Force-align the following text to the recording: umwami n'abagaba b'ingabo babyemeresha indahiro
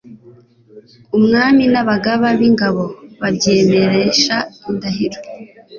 umwami 1.17 1.63
n'abagaba 1.73 2.27
b'ingabo 2.39 2.83
babyemeresha 3.21 4.35
indahiro 4.69 5.19